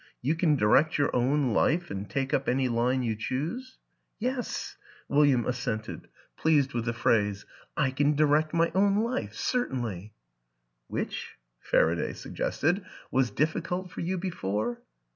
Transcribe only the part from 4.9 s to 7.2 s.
William assented, pleased with the WILLIAM